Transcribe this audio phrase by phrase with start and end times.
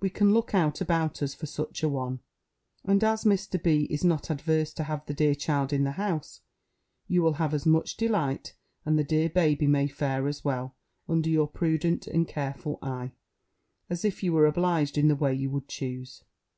[0.00, 2.20] We can look out, about us, for such an one.
[2.86, 3.62] And, as Mr.
[3.62, 3.84] B.
[3.90, 6.40] is not adverse to have the dear child in the house,
[7.08, 8.54] you will have as much delight,
[8.86, 10.74] and the dear baby may fare as well,
[11.10, 13.12] under your prudent and careful eye,
[13.90, 16.24] as if you were obliged in the way you would choose.